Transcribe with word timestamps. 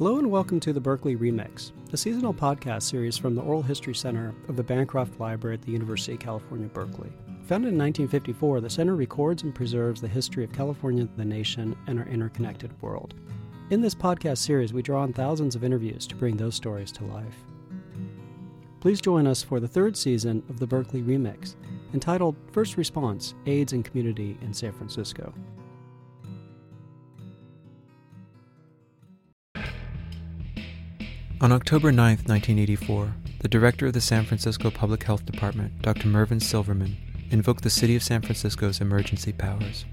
Hello 0.00 0.16
and 0.16 0.30
welcome 0.30 0.58
to 0.60 0.72
the 0.72 0.80
Berkeley 0.80 1.14
Remix, 1.14 1.72
a 1.92 1.96
seasonal 1.98 2.32
podcast 2.32 2.84
series 2.84 3.18
from 3.18 3.34
the 3.34 3.42
Oral 3.42 3.60
History 3.60 3.94
Center 3.94 4.34
of 4.48 4.56
the 4.56 4.62
Bancroft 4.62 5.20
Library 5.20 5.56
at 5.56 5.60
the 5.60 5.72
University 5.72 6.14
of 6.14 6.20
California, 6.20 6.68
Berkeley. 6.68 7.12
Founded 7.44 7.74
in 7.74 7.78
1954, 7.78 8.62
the 8.62 8.70
center 8.70 8.96
records 8.96 9.42
and 9.42 9.54
preserves 9.54 10.00
the 10.00 10.08
history 10.08 10.42
of 10.42 10.54
California, 10.54 11.06
the 11.18 11.24
nation, 11.26 11.76
and 11.86 11.98
our 11.98 12.06
interconnected 12.06 12.72
world. 12.80 13.12
In 13.68 13.82
this 13.82 13.94
podcast 13.94 14.38
series, 14.38 14.72
we 14.72 14.80
draw 14.80 15.02
on 15.02 15.12
thousands 15.12 15.54
of 15.54 15.64
interviews 15.64 16.06
to 16.06 16.16
bring 16.16 16.38
those 16.38 16.54
stories 16.54 16.92
to 16.92 17.04
life. 17.04 17.44
Please 18.80 19.02
join 19.02 19.26
us 19.26 19.42
for 19.42 19.60
the 19.60 19.68
third 19.68 19.98
season 19.98 20.42
of 20.48 20.58
the 20.58 20.66
Berkeley 20.66 21.02
Remix, 21.02 21.56
entitled 21.92 22.36
First 22.52 22.78
Response 22.78 23.34
AIDS 23.44 23.74
and 23.74 23.84
Community 23.84 24.38
in 24.40 24.54
San 24.54 24.72
Francisco. 24.72 25.34
On 31.42 31.52
October 31.52 31.90
9, 31.90 32.18
1984, 32.26 33.14
the 33.38 33.48
director 33.48 33.86
of 33.86 33.94
the 33.94 34.00
San 34.02 34.26
Francisco 34.26 34.70
Public 34.70 35.04
Health 35.04 35.24
Department, 35.24 35.80
Dr. 35.80 36.06
Mervyn 36.06 36.38
Silverman, 36.38 36.98
invoked 37.30 37.64
the 37.64 37.70
City 37.70 37.96
of 37.96 38.02
San 38.02 38.20
Francisco's 38.20 38.82
emergency 38.82 39.32
powers. 39.32 39.86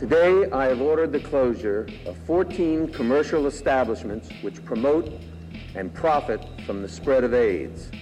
Today, 0.00 0.50
I 0.50 0.64
have 0.64 0.80
ordered 0.80 1.12
the 1.12 1.20
closure 1.20 1.86
of 2.04 2.16
14 2.26 2.88
commercial 2.92 3.46
establishments 3.46 4.28
which 4.42 4.64
promote 4.64 5.08
and 5.76 5.94
profit 5.94 6.44
from 6.66 6.82
the 6.82 6.88
spread 6.88 7.22
of 7.22 7.32
AIDS. 7.32 7.92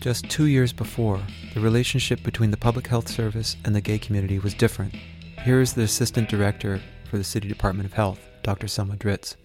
Just 0.00 0.28
two 0.28 0.46
years 0.46 0.72
before, 0.72 1.22
the 1.54 1.60
relationship 1.60 2.24
between 2.24 2.50
the 2.50 2.56
Public 2.56 2.88
Health 2.88 3.08
Service 3.08 3.56
and 3.64 3.72
the 3.72 3.80
gay 3.80 4.00
community 4.00 4.40
was 4.40 4.52
different. 4.52 4.96
Here 5.44 5.60
is 5.60 5.74
the 5.74 5.82
Assistant 5.82 6.28
Director 6.28 6.80
for 7.08 7.18
the 7.18 7.24
City 7.24 7.46
Department 7.46 7.86
of 7.86 7.92
Health, 7.92 8.18
Dr. 8.42 8.66
Selma 8.66 8.96
Dritz. 8.96 9.36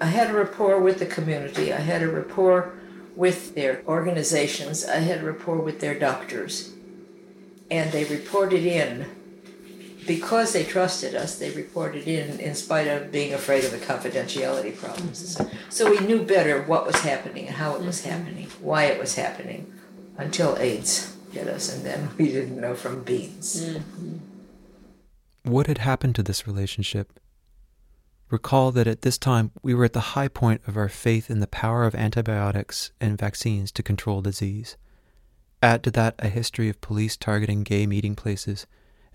I 0.00 0.06
had 0.06 0.30
a 0.30 0.34
rapport 0.34 0.80
with 0.80 0.98
the 0.98 1.06
community. 1.06 1.72
I 1.72 1.80
had 1.80 2.02
a 2.02 2.08
rapport 2.08 2.74
with 3.16 3.54
their 3.54 3.82
organizations. 3.86 4.84
I 4.84 4.96
had 4.96 5.20
a 5.20 5.24
rapport 5.24 5.58
with 5.58 5.80
their 5.80 5.98
doctors. 5.98 6.72
And 7.70 7.92
they 7.92 8.04
reported 8.04 8.64
in. 8.64 9.06
Because 10.06 10.52
they 10.52 10.64
trusted 10.64 11.14
us, 11.14 11.38
they 11.38 11.50
reported 11.50 12.06
in 12.06 12.38
in 12.38 12.54
spite 12.54 12.88
of 12.88 13.10
being 13.10 13.32
afraid 13.32 13.64
of 13.64 13.70
the 13.70 13.78
confidentiality 13.78 14.76
problems. 14.76 15.40
So 15.70 15.90
we 15.90 15.98
knew 16.00 16.22
better 16.22 16.62
what 16.62 16.86
was 16.86 16.96
happening 16.96 17.46
and 17.46 17.56
how 17.56 17.74
it 17.76 17.80
was 17.80 18.04
happening, 18.04 18.48
why 18.60 18.84
it 18.84 19.00
was 19.00 19.14
happening, 19.14 19.72
until 20.18 20.58
AIDS 20.58 21.16
hit 21.32 21.48
us, 21.48 21.74
and 21.74 21.86
then 21.86 22.10
we 22.18 22.26
didn't 22.26 22.60
know 22.60 22.74
from 22.74 23.02
beans. 23.02 23.64
Mm-hmm. 23.64 24.18
What 25.50 25.68
had 25.68 25.78
happened 25.78 26.14
to 26.16 26.22
this 26.22 26.46
relationship? 26.46 27.18
Recall 28.30 28.72
that 28.72 28.86
at 28.86 29.02
this 29.02 29.18
time 29.18 29.52
we 29.62 29.74
were 29.74 29.84
at 29.84 29.92
the 29.92 30.00
high 30.00 30.28
point 30.28 30.62
of 30.66 30.76
our 30.76 30.88
faith 30.88 31.30
in 31.30 31.40
the 31.40 31.46
power 31.46 31.84
of 31.84 31.94
antibiotics 31.94 32.90
and 33.00 33.18
vaccines 33.18 33.70
to 33.72 33.82
control 33.82 34.22
disease. 34.22 34.76
Add 35.62 35.82
to 35.84 35.90
that 35.92 36.14
a 36.18 36.28
history 36.28 36.68
of 36.68 36.80
police 36.80 37.16
targeting 37.16 37.62
gay 37.62 37.86
meeting 37.86 38.16
places, 38.16 38.66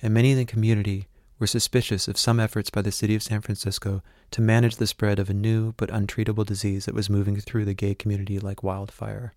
and 0.01 0.13
many 0.13 0.31
in 0.31 0.37
the 0.37 0.45
community 0.45 1.07
were 1.39 1.47
suspicious 1.47 2.07
of 2.07 2.17
some 2.17 2.39
efforts 2.39 2.69
by 2.69 2.81
the 2.81 2.91
city 2.91 3.15
of 3.15 3.23
San 3.23 3.41
Francisco 3.41 4.03
to 4.31 4.41
manage 4.41 4.75
the 4.75 4.87
spread 4.87 5.19
of 5.19 5.29
a 5.29 5.33
new 5.33 5.73
but 5.77 5.89
untreatable 5.89 6.45
disease 6.45 6.85
that 6.85 6.95
was 6.95 7.09
moving 7.09 7.39
through 7.39 7.65
the 7.65 7.73
gay 7.73 7.95
community 7.95 8.39
like 8.39 8.61
wildfire. 8.61 9.33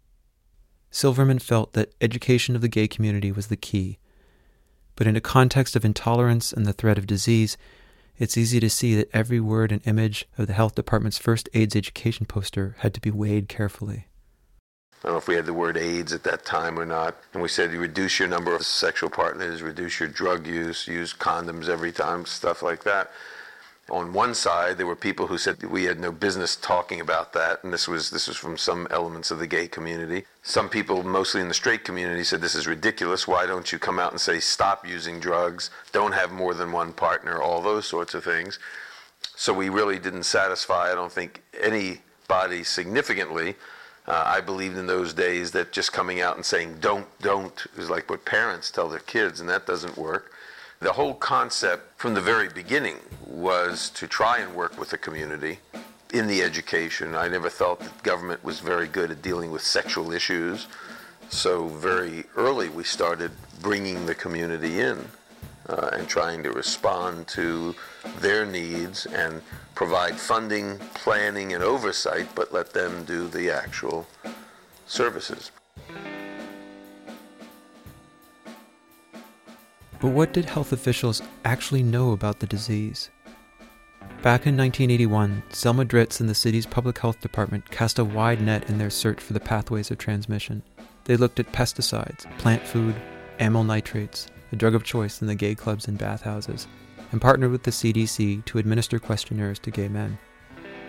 Silverman 0.91 1.39
felt 1.39 1.73
that 1.73 1.95
education 2.00 2.55
of 2.55 2.61
the 2.61 2.69
gay 2.69 2.87
community 2.87 3.33
was 3.33 3.47
the 3.47 3.56
key, 3.56 3.98
but 4.97 5.06
in 5.06 5.17
a 5.17 5.20
context 5.20 5.75
of 5.75 5.84
intolerance 5.84 6.53
and 6.53 6.67
the 6.67 6.73
threat 6.73 6.98
of 6.98 7.06
disease, 7.06 7.56
it's 8.23 8.39
easy 8.39 8.61
to 8.61 8.70
see 8.70 8.95
that 8.95 9.11
every 9.12 9.41
word 9.41 9.73
and 9.73 9.84
image 9.84 10.28
of 10.39 10.47
the 10.47 10.53
health 10.53 10.77
department's 10.77 11.19
first 11.19 11.48
AIDS 11.55 11.75
education 11.75 12.25
poster 12.25 12.77
had 12.78 12.95
to 12.95 13.01
be 13.01 13.11
weighed 13.11 13.48
carefully. 13.48 14.06
I 15.03 15.09
don't 15.09 15.15
know 15.15 15.19
if 15.19 15.27
we 15.27 15.34
had 15.34 15.45
the 15.45 15.53
word 15.53 15.77
AIDS 15.77 16.12
at 16.12 16.22
that 16.22 16.44
time 16.44 16.78
or 16.78 16.87
not. 16.87 17.16
And 17.32 17.43
we 17.43 17.49
said 17.49 17.72
you 17.72 17.81
reduce 17.81 18.21
your 18.21 18.28
number 18.28 18.55
of 18.55 18.65
sexual 18.65 19.11
partners, 19.11 19.61
reduce 19.61 19.99
your 19.99 20.09
drug 20.09 20.47
use, 20.47 20.87
use 20.87 21.12
condoms 21.12 21.69
every 21.69 21.91
time, 21.91 22.25
stuff 22.25 22.62
like 22.62 22.84
that. 22.84 23.11
On 23.91 24.12
one 24.12 24.32
side, 24.34 24.78
there 24.78 24.87
were 24.87 24.97
people 24.97 25.26
who 25.26 25.37
said 25.37 25.62
we 25.65 25.84
had 25.84 25.98
no 25.98 26.12
business 26.12 26.54
talking 26.54 27.00
about 27.00 27.32
that, 27.32 27.65
and 27.65 27.72
this 27.72 27.88
was 27.88 28.10
this 28.10 28.28
was 28.28 28.37
from 28.37 28.56
some 28.56 28.87
elements 28.91 29.31
of 29.31 29.41
the 29.41 29.47
gay 29.47 29.66
community. 29.66 30.25
Some 30.43 30.69
people, 30.69 31.03
mostly 31.03 31.41
in 31.41 31.48
the 31.48 31.54
straight 31.54 31.84
community, 31.84 32.22
said 32.22 32.41
this 32.41 32.54
is 32.54 32.69
ridiculous. 32.69 33.26
Why 33.26 33.44
don't 33.44 33.72
you 33.72 33.78
come 33.78 33.98
out 33.98 34.12
and 34.12 34.20
say 34.20 34.38
stop 34.38 34.87
using 34.87 35.19
drugs, 35.19 35.70
don't 35.91 36.12
have 36.12 36.31
more 36.31 36.54
than 36.54 36.70
one 36.70 36.93
partner, 36.93 37.43
all 37.43 37.60
those 37.60 37.87
sorts 37.87 38.15
of 38.15 38.22
things. 38.22 38.59
So 39.34 39.53
we 39.53 39.69
really 39.69 39.99
didn't 39.99 40.25
satisfy. 40.25 40.91
I 40.91 40.94
don't 40.94 41.12
think 41.12 41.43
anybody 41.60 42.62
significantly. 42.62 43.56
Uh, 44.06 44.22
I 44.26 44.41
believed 44.41 44.76
in 44.76 44.87
those 44.87 45.12
days 45.12 45.53
that 45.53 45.72
just 45.72 45.93
coming 45.93 46.20
out 46.20 46.37
and 46.37 46.44
saying 46.44 46.78
don't, 46.81 47.06
don't 47.20 47.66
is 47.76 47.91
like 47.91 48.10
what 48.10 48.25
parents 48.25 48.70
tell 48.70 48.88
their 48.88 49.00
kids, 49.00 49.41
and 49.41 49.49
that 49.49 49.66
doesn't 49.66 49.97
work. 49.97 50.32
The 50.82 50.93
whole 50.93 51.15
concept 51.15 51.97
from 51.97 52.15
the 52.15 52.20
very 52.20 52.48
beginning 52.48 52.97
was 53.25 53.88
to 53.91 54.09
try 54.09 54.38
and 54.38 54.53
work 54.53 54.81
with 54.81 54.91
the 54.91 54.98
community 54.98 55.60
in 56.12 56.26
the 56.26 56.43
education. 56.43 57.15
I 57.15 57.28
never 57.28 57.48
thought 57.48 57.78
that 57.78 58.03
government 58.03 58.43
was 58.43 58.59
very 58.59 58.88
good 58.88 59.12
at 59.12 59.22
dealing 59.22 59.53
with 59.53 59.62
sexual 59.62 60.10
issues. 60.10 60.66
So 61.28 61.69
very 61.69 62.25
early 62.34 62.69
we 62.69 62.82
started 62.82 63.31
bringing 63.60 64.06
the 64.06 64.15
community 64.16 64.81
in 64.81 65.06
uh, 65.69 65.91
and 65.93 66.09
trying 66.09 66.43
to 66.43 66.50
respond 66.50 67.28
to 67.28 67.76
their 68.19 68.44
needs 68.44 69.06
and 69.06 69.41
provide 69.76 70.16
funding, 70.16 70.81
planning, 70.94 71.53
and 71.53 71.62
oversight, 71.62 72.26
but 72.34 72.53
let 72.53 72.72
them 72.72 73.04
do 73.04 73.28
the 73.28 73.53
actual 73.53 74.09
services. 74.88 75.53
But 80.02 80.08
what 80.08 80.32
did 80.32 80.46
health 80.46 80.72
officials 80.72 81.22
actually 81.44 81.84
know 81.84 82.10
about 82.10 82.40
the 82.40 82.46
disease? 82.48 83.10
Back 84.20 84.48
in 84.48 84.56
1981, 84.56 85.44
Selma 85.50 85.84
Dritz 85.84 86.18
and 86.18 86.28
the 86.28 86.34
city's 86.34 86.66
public 86.66 86.98
health 86.98 87.20
department 87.20 87.70
cast 87.70 88.00
a 88.00 88.04
wide 88.04 88.40
net 88.40 88.68
in 88.68 88.78
their 88.78 88.90
search 88.90 89.20
for 89.20 89.32
the 89.32 89.38
pathways 89.38 89.92
of 89.92 89.98
transmission. 89.98 90.64
They 91.04 91.16
looked 91.16 91.38
at 91.38 91.52
pesticides, 91.52 92.26
plant 92.38 92.66
food, 92.66 92.96
amyl 93.38 93.62
nitrates, 93.62 94.26
a 94.50 94.56
drug 94.56 94.74
of 94.74 94.82
choice 94.82 95.22
in 95.22 95.28
the 95.28 95.36
gay 95.36 95.54
clubs 95.54 95.86
and 95.86 95.96
bathhouses, 95.96 96.66
and 97.12 97.20
partnered 97.20 97.52
with 97.52 97.62
the 97.62 97.70
CDC 97.70 98.44
to 98.46 98.58
administer 98.58 98.98
questionnaires 98.98 99.60
to 99.60 99.70
gay 99.70 99.86
men. 99.86 100.19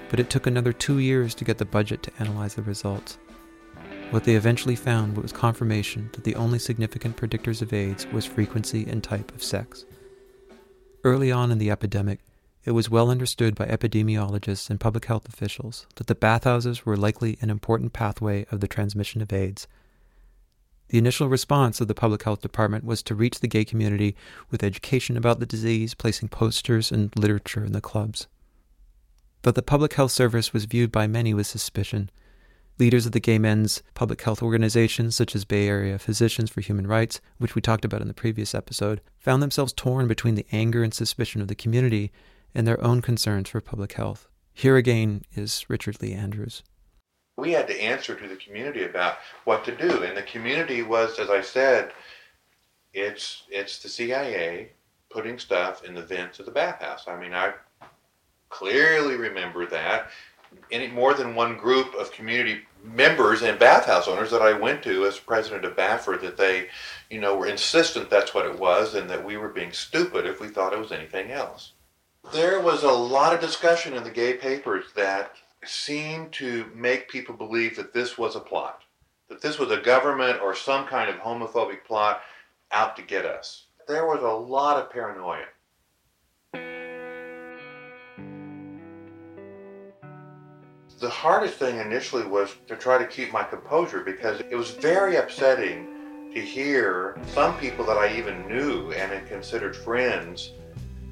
But 0.10 0.22
it 0.22 0.32
took 0.32 0.48
another 0.48 0.74
two 0.74 0.98
years 0.98 1.36
to 1.36 1.46
get 1.46 1.60
the 1.60 1.66
budget 1.66 2.02
to 2.02 2.12
analyze 2.18 2.56
the 2.56 2.64
results. 2.64 3.20
What 4.14 4.26
they 4.26 4.36
eventually 4.36 4.76
found 4.76 5.18
was 5.18 5.32
confirmation 5.32 6.12
that 6.14 6.24
the 6.24 6.36
only 6.36 6.60
significant 6.60 7.18
predictors 7.18 7.64
of 7.64 7.74
AIDS 7.74 8.06
was 8.06 8.28
frequency 8.28 8.86
and 8.88 9.04
type 9.04 9.34
of 9.34 9.42
sex. 9.42 9.86
Early 11.04 11.32
on 11.32 11.52
in 11.52 11.58
the 11.58 11.72
epidemic, 11.72 12.20
it 12.64 12.74
was 12.74 12.92
well 12.92 13.10
understood 13.10 13.56
by 13.56 13.66
epidemiologists 13.66 14.70
and 14.70 14.80
public 14.80 15.06
health 15.06 15.28
officials 15.28 15.88
that 15.96 16.06
the 16.06 16.14
bathhouses 16.14 16.86
were 16.86 16.96
likely 16.96 17.40
an 17.42 17.50
important 17.50 17.94
pathway 17.94 18.46
of 18.52 18.60
the 18.60 18.68
transmission 18.68 19.20
of 19.24 19.34
AIDS. 19.34 19.68
The 20.90 21.00
initial 21.00 21.28
response 21.28 21.82
of 21.82 21.88
the 21.88 21.96
public 21.96 22.22
health 22.22 22.42
department 22.42 22.86
was 22.86 23.02
to 23.02 23.16
reach 23.16 23.40
the 23.40 23.48
gay 23.48 23.66
community 23.66 24.16
with 24.52 24.62
education 24.62 25.18
about 25.18 25.40
the 25.40 25.48
disease, 25.48 25.96
placing 25.96 26.30
posters 26.30 26.92
and 26.92 27.12
literature 27.18 27.66
in 27.66 27.72
the 27.72 27.82
clubs. 27.82 28.28
But 29.42 29.56
the 29.56 29.64
public 29.64 29.94
health 29.94 30.12
service 30.12 30.54
was 30.54 30.66
viewed 30.66 30.92
by 30.92 31.08
many 31.08 31.34
with 31.34 31.48
suspicion 31.48 32.12
Leaders 32.80 33.06
of 33.06 33.12
the 33.12 33.20
gay 33.20 33.38
men's 33.38 33.84
public 33.94 34.22
health 34.22 34.42
organizations, 34.42 35.16
such 35.16 35.36
as 35.36 35.46
Bay 35.46 35.68
Area 35.68 36.00
Physicians 36.00 36.50
for 36.50 36.62
Human 36.62 36.88
Rights, 36.88 37.22
which 37.38 37.54
we 37.54 37.62
talked 37.62 37.86
about 37.86 38.02
in 38.02 38.08
the 38.08 38.16
previous 38.16 38.56
episode, 38.56 39.00
found 39.20 39.44
themselves 39.44 39.74
torn 39.74 40.08
between 40.08 40.34
the 40.34 40.48
anger 40.52 40.84
and 40.84 40.94
suspicion 40.94 41.40
of 41.40 41.48
the 41.48 41.56
community 41.56 42.12
and 42.56 42.68
their 42.68 42.84
own 42.84 43.02
concerns 43.02 43.50
for 43.50 43.62
public 43.62 43.94
health. 43.94 44.28
Here 44.54 44.76
again 44.76 45.22
is 45.34 45.66
Richard 45.68 46.02
Lee 46.02 46.14
Andrews. 46.14 46.64
We 47.38 47.52
had 47.52 47.68
to 47.68 47.82
answer 47.82 48.16
to 48.16 48.28
the 48.28 48.36
community 48.36 48.84
about 48.84 49.18
what 49.46 49.64
to 49.66 49.76
do, 49.76 50.04
and 50.04 50.18
the 50.18 50.24
community 50.24 50.82
was, 50.82 51.20
as 51.20 51.30
I 51.30 51.42
said, 51.42 51.92
it's 52.94 53.44
it's 53.50 53.80
the 53.80 53.90
CIA 53.90 54.70
putting 55.12 55.38
stuff 55.38 55.84
in 55.84 55.94
the 55.94 56.02
vents 56.02 56.40
of 56.40 56.46
the 56.46 56.52
bathhouse. 56.52 57.08
I 57.08 57.20
mean, 57.20 57.34
I 57.34 57.54
clearly 58.50 59.16
remember 59.16 59.66
that 59.68 60.10
any 60.72 60.88
more 60.88 61.14
than 61.14 61.36
one 61.36 61.58
group 61.58 61.94
of 61.96 62.12
community 62.12 62.62
members 62.84 63.42
and 63.42 63.58
bathhouse 63.58 64.08
owners 64.08 64.32
that 64.32 64.42
I 64.42 64.54
went 64.54 64.84
to 64.84 65.06
as 65.06 65.18
president 65.20 65.66
of 65.66 65.76
BAPHR 65.76 66.20
that 66.22 66.38
they, 66.38 66.68
you 67.10 67.22
know, 67.22 67.36
were 67.36 67.48
insistent 67.48 68.10
that's 68.10 68.34
what 68.34 68.46
it 68.46 68.60
was 68.60 68.94
and 68.96 69.10
that 69.10 69.24
we 69.24 69.38
were 69.38 69.50
being 69.50 69.72
stupid 69.72 70.26
if 70.26 70.42
we 70.42 70.50
thought 70.50 70.74
it 70.74 70.80
was 70.80 70.92
anything 70.92 71.32
else. 71.32 71.72
There 72.32 72.60
was 72.60 72.84
a 72.84 72.92
lot 72.92 73.34
of 73.34 73.40
discussion 73.42 73.94
in 73.94 74.04
the 74.04 74.10
gay 74.10 74.34
papers 74.34 74.86
that 74.96 75.34
seemed 75.66 76.32
to 76.34 76.70
make 76.74 77.10
people 77.10 77.36
believe 77.36 77.76
that 77.78 77.94
this 77.94 78.18
was 78.18 78.36
a 78.36 78.40
plot, 78.40 78.82
that 79.30 79.42
this 79.42 79.60
was 79.60 79.72
a 79.72 79.78
government 79.78 80.42
or 80.42 80.56
some 80.56 80.86
kind 80.86 81.10
of 81.10 81.18
homophobic 81.18 81.86
plot 81.86 82.22
out 82.72 82.96
to 82.98 83.02
get 83.02 83.26
us. 83.26 83.66
There 83.88 84.06
was 84.06 84.22
a 84.22 84.28
lot 84.28 84.78
of 84.78 84.90
paranoia. 84.90 85.46
The 91.04 91.10
hardest 91.10 91.56
thing 91.56 91.80
initially 91.80 92.26
was 92.26 92.56
to 92.66 92.78
try 92.78 92.98
to 92.98 93.06
keep 93.06 93.34
my 93.34 93.44
composure 93.44 94.00
because 94.00 94.40
it 94.40 94.56
was 94.56 94.72
very 94.72 95.18
upsetting 95.18 95.86
to 96.34 96.40
hear 96.40 97.20
some 97.34 97.58
people 97.58 97.84
that 97.84 97.98
I 97.98 98.18
even 98.18 98.48
knew 98.48 98.94
and 98.94 99.12
had 99.12 99.28
considered 99.28 99.76
friends 99.76 100.54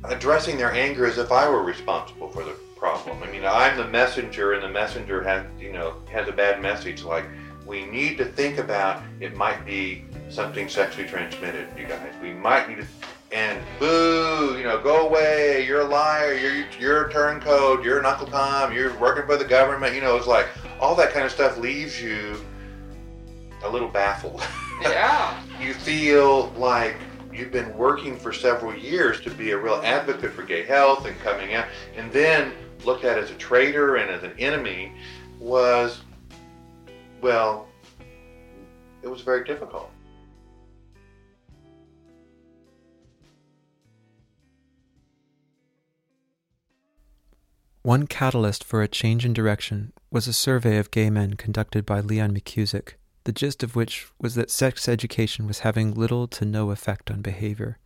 addressing 0.06 0.56
their 0.56 0.72
anger 0.72 1.06
as 1.06 1.18
if 1.18 1.30
I 1.30 1.50
were 1.50 1.62
responsible 1.62 2.30
for 2.30 2.46
the 2.46 2.56
problem. 2.78 3.22
I 3.22 3.30
mean, 3.30 3.44
I'm 3.44 3.76
the 3.76 3.86
messenger, 3.90 4.54
and 4.54 4.64
the 4.64 4.70
messenger 4.70 5.22
has, 5.24 5.46
you 5.60 5.74
know, 5.74 5.96
has 6.10 6.30
a 6.30 6.32
bad 6.32 6.62
message. 6.62 7.04
Like, 7.04 7.26
we 7.66 7.86
need 7.86 8.18
to 8.20 8.26
think 8.26 8.60
about 8.60 9.04
it 9.20 9.36
might 9.36 9.66
be 9.66 10.06
something 10.30 10.70
sexually 10.70 11.06
transmitted, 11.06 11.68
you 11.78 11.86
guys. 11.86 12.14
We 12.22 12.32
might 12.32 12.70
need 12.70 12.78
to, 12.78 12.88
and 13.32 13.64
boo, 13.80 14.58
you 14.58 14.64
know, 14.64 14.82
go 14.82 15.08
away. 15.08 15.66
You're 15.66 15.82
a 15.82 15.86
liar. 15.86 16.34
You're 16.34 16.66
you're 16.80 17.06
a 17.08 17.12
turncoat. 17.12 17.84
You're 17.84 18.00
an 18.00 18.06
Uncle 18.06 18.28
Tom. 18.28 18.74
You're 18.74 18.98
working 19.00 19.26
for 19.26 19.38
the 19.38 19.46
government. 19.46 19.96
You 19.96 20.02
know, 20.02 20.18
it's 20.18 20.28
like 20.28 20.48
all 20.80 20.96
that 20.96 21.14
kind 21.14 21.26
of 21.26 21.32
stuff 21.32 21.58
leaves 21.58 22.02
you 22.02 22.44
a 23.64 23.70
little 23.70 23.90
baffled. 23.90 24.42
Yeah. 24.82 25.40
you 25.60 25.76
feel 25.76 26.48
like 26.58 26.96
you've 27.32 27.52
been 27.52 27.72
working 27.78 28.18
for 28.18 28.34
several 28.34 28.76
years 28.76 29.22
to 29.22 29.30
be 29.30 29.52
a 29.52 29.58
real 29.58 29.80
advocate 29.84 30.32
for 30.32 30.42
gay 30.42 30.64
health 30.66 31.06
and 31.06 31.16
coming 31.20 31.54
out, 31.54 31.68
and 31.96 32.12
then 32.12 32.52
looked 32.84 33.04
at 33.04 33.20
as 33.20 33.30
a 33.30 33.36
traitor 33.36 33.98
and 33.98 34.10
as 34.10 34.24
an 34.24 34.34
enemy 34.40 34.94
was, 35.40 36.02
well, 37.22 37.68
it 39.04 39.08
was 39.08 39.22
very 39.22 39.44
difficult. 39.44 39.92
One 47.84 48.06
catalyst 48.06 48.64
for 48.64 48.84
a 48.84 48.88
change 48.88 49.26
in 49.26 49.34
direction 49.34 49.92
was 50.12 50.28
a 50.28 50.34
survey 50.34 50.78
of 50.78 50.92
gay 50.92 51.10
men 51.10 51.34
conducted 51.34 51.84
by 51.84 52.00
Leon 52.00 52.32
McKusick, 52.32 52.94
the 53.24 53.32
gist 53.32 53.64
of 53.64 53.76
which 53.76 54.08
was 54.20 54.36
that 54.36 54.52
sex 54.52 54.88
education 54.88 55.48
was 55.48 55.60
having 55.60 55.96
little 55.96 56.28
to 56.28 56.46
no 56.46 56.70
effect 56.70 57.10
on 57.10 57.22
behavior. 57.22 57.80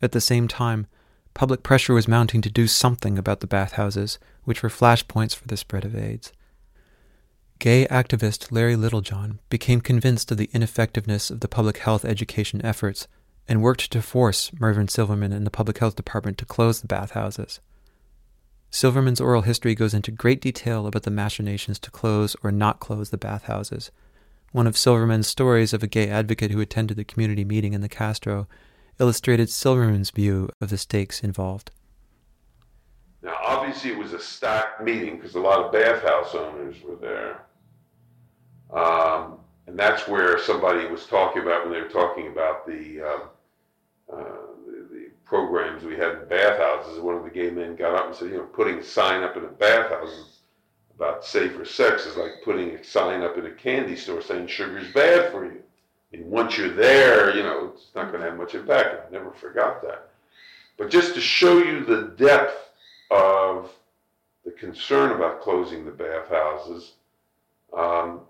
At 0.00 0.12
the 0.12 0.20
same 0.20 0.46
time, 0.46 0.86
public 1.34 1.64
pressure 1.64 1.92
was 1.92 2.06
mounting 2.06 2.40
to 2.42 2.50
do 2.50 2.68
something 2.68 3.18
about 3.18 3.40
the 3.40 3.48
bathhouses, 3.48 4.20
which 4.44 4.62
were 4.62 4.68
flashpoints 4.68 5.34
for 5.34 5.48
the 5.48 5.56
spread 5.56 5.84
of 5.84 5.96
AIDS. 5.96 6.32
Gay 7.58 7.86
activist 7.86 8.52
Larry 8.52 8.76
Littlejohn 8.76 9.40
became 9.48 9.80
convinced 9.80 10.30
of 10.30 10.36
the 10.36 10.50
ineffectiveness 10.52 11.30
of 11.30 11.40
the 11.40 11.48
public 11.48 11.78
health 11.78 12.04
education 12.04 12.64
efforts 12.64 13.08
and 13.48 13.60
worked 13.60 13.90
to 13.90 14.02
force 14.02 14.52
Mervyn 14.60 14.86
Silverman 14.86 15.32
and 15.32 15.44
the 15.44 15.50
public 15.50 15.78
health 15.78 15.96
department 15.96 16.38
to 16.38 16.44
close 16.44 16.80
the 16.80 16.86
bathhouses. 16.86 17.58
Silverman's 18.74 19.20
oral 19.20 19.42
history 19.42 19.74
goes 19.74 19.92
into 19.92 20.10
great 20.10 20.40
detail 20.40 20.86
about 20.86 21.02
the 21.02 21.10
machinations 21.10 21.78
to 21.78 21.90
close 21.90 22.34
or 22.42 22.50
not 22.50 22.80
close 22.80 23.10
the 23.10 23.18
bathhouses. 23.18 23.90
One 24.52 24.66
of 24.66 24.78
Silverman's 24.78 25.28
stories 25.28 25.74
of 25.74 25.82
a 25.82 25.86
gay 25.86 26.08
advocate 26.08 26.50
who 26.50 26.60
attended 26.60 26.96
the 26.96 27.04
community 27.04 27.44
meeting 27.44 27.74
in 27.74 27.82
the 27.82 27.88
Castro 27.88 28.48
illustrated 28.98 29.50
Silverman's 29.50 30.08
view 30.08 30.48
of 30.58 30.70
the 30.70 30.78
stakes 30.78 31.22
involved. 31.22 31.70
Now, 33.20 33.36
obviously, 33.44 33.90
it 33.90 33.98
was 33.98 34.14
a 34.14 34.18
stacked 34.18 34.82
meeting 34.82 35.16
because 35.16 35.34
a 35.34 35.40
lot 35.40 35.60
of 35.60 35.70
bathhouse 35.70 36.34
owners 36.34 36.76
were 36.82 36.96
there. 36.96 37.42
Um, 38.72 39.38
and 39.66 39.78
that's 39.78 40.08
where 40.08 40.38
somebody 40.38 40.86
was 40.86 41.06
talking 41.06 41.42
about 41.42 41.64
when 41.64 41.74
they 41.74 41.80
were 41.82 41.90
talking 41.90 42.28
about 42.28 42.66
the, 42.66 43.02
uh, 43.02 44.16
uh, 44.16 44.32
programs 45.32 45.82
we 45.82 45.96
had 45.96 46.18
in 46.18 46.28
bathhouses. 46.28 47.00
One 47.00 47.16
of 47.16 47.24
the 47.24 47.30
gay 47.30 47.48
men 47.48 47.74
got 47.74 47.94
up 47.94 48.06
and 48.08 48.14
said, 48.14 48.28
you 48.28 48.36
know, 48.36 48.42
putting 48.42 48.80
a 48.80 48.84
sign 48.84 49.22
up 49.22 49.34
in 49.34 49.44
a 49.44 49.48
bathhouse 49.48 50.40
about 50.94 51.24
safer 51.24 51.64
sex 51.64 52.04
is 52.04 52.18
like 52.18 52.32
putting 52.44 52.72
a 52.72 52.84
sign 52.84 53.22
up 53.22 53.38
in 53.38 53.46
a 53.46 53.50
candy 53.50 53.96
store 53.96 54.20
saying 54.20 54.46
sugar's 54.46 54.92
bad 54.92 55.32
for 55.32 55.46
you. 55.46 55.62
And 56.12 56.26
once 56.26 56.58
you're 56.58 56.74
there, 56.74 57.34
you 57.34 57.42
know, 57.44 57.72
it's 57.74 57.86
not 57.94 58.12
going 58.12 58.22
to 58.22 58.28
have 58.28 58.36
much 58.36 58.54
impact. 58.54 59.06
I 59.08 59.10
never 59.10 59.30
forgot 59.30 59.80
that. 59.80 60.10
But 60.76 60.90
just 60.90 61.14
to 61.14 61.20
show 61.22 61.56
you 61.56 61.82
the 61.82 62.12
depth 62.18 62.68
of 63.10 63.70
the 64.44 64.50
concern 64.50 65.12
about 65.12 65.40
closing 65.40 65.86
the 65.86 65.92
bathhouses, 65.92 66.92
um, 67.74 68.20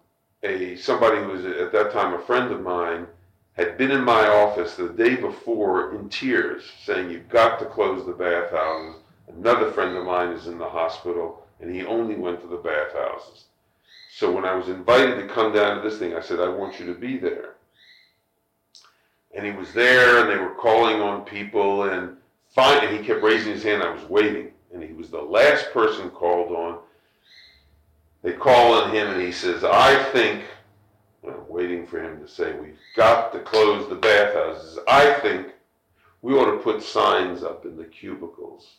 a 0.45 0.77
somebody 0.77 1.19
who 1.19 1.31
was 1.31 1.47
at 1.47 1.73
that 1.73 1.91
time 1.91 2.15
a 2.15 2.21
friend 2.21 2.53
of 2.53 2.61
mine 2.61 3.09
had 3.55 3.77
been 3.77 3.91
in 3.91 4.03
my 4.03 4.27
office 4.29 4.77
the 4.77 4.89
day 4.89 5.17
before 5.17 5.95
in 5.95 6.09
tears, 6.09 6.65
saying 6.85 7.11
you've 7.11 7.29
got 7.29 7.59
to 7.59 7.67
close 7.67 8.07
the 8.07 8.13
bathhouses. 8.13 9.01
Another 9.29 9.71
friend 9.71 9.97
of 9.97 10.05
mine 10.05 10.31
is 10.31 10.47
in 10.47 10.59
the 10.59 10.69
hospital, 10.69 11.47
and 11.61 11.75
he 11.75 11.85
only 11.85 12.15
went 12.15 12.41
to 12.41 12.47
the 12.47 12.57
bathhouses. 12.57 13.45
So 14.15 14.31
when 14.31 14.45
I 14.45 14.55
was 14.55 14.69
invited 14.69 15.17
to 15.17 15.35
come 15.35 15.53
down 15.53 15.77
to 15.77 15.89
this 15.89 15.99
thing, 15.99 16.15
I 16.15 16.21
said, 16.21 16.41
I 16.41 16.49
want 16.49 16.79
you 16.81 16.87
to 16.87 16.95
be 16.95 17.19
there. 17.19 17.55
And 19.35 19.45
he 19.45 19.53
was 19.53 19.73
there, 19.73 20.21
and 20.21 20.31
they 20.31 20.43
were 20.43 20.55
calling 20.55 21.01
on 21.01 21.25
people, 21.25 21.85
and 21.85 22.17
finally 22.55 22.97
he 22.97 23.05
kept 23.05 23.23
raising 23.23 23.53
his 23.53 23.63
hand. 23.63 23.83
I 23.83 23.91
was 23.91 24.05
waiting, 24.09 24.51
and 24.73 24.83
he 24.83 24.93
was 24.93 25.11
the 25.11 25.21
last 25.21 25.73
person 25.73 26.11
called 26.11 26.53
on. 26.53 26.79
They 28.23 28.33
call 28.33 28.75
on 28.75 28.95
him, 28.95 29.09
and 29.09 29.21
he 29.21 29.33
says, 29.33 29.65
I 29.65 30.03
think, 30.13 30.43
waiting 31.53 31.87
for 31.87 32.03
him 32.03 32.21
to 32.21 32.27
say, 32.27 32.53
we've 32.59 32.79
got 32.97 33.33
to 33.33 33.41
close 33.41 33.89
the 33.89 33.95
bathhouses. 33.95 34.79
I 34.89 35.13
think 35.21 35.49
we 36.23 36.35
ought 36.35 36.51
to 36.51 36.59
put 36.59 36.83
signs 36.83 37.43
up 37.43 37.65
in 37.65 37.77
the 37.77 37.85
cubicles. 37.85 38.77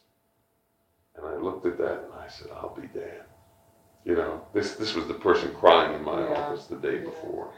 And 1.16 1.26
I 1.26 1.36
looked 1.38 1.66
at 1.66 1.78
that 1.78 2.06
and 2.06 2.14
I 2.14 2.28
said, 2.28 2.48
I'll 2.56 2.76
be 2.76 2.88
damned. 2.88 3.30
You 4.06 4.16
know, 4.16 4.42
this, 4.54 4.76
this 4.76 4.96
was 4.96 5.08
the 5.08 5.14
person 5.14 5.54
crying 5.54 5.96
in 5.96 6.04
my 6.04 6.20
yeah. 6.20 6.34
office 6.34 6.66
the 6.66 6.76
day 6.76 6.98
before. 6.98 7.54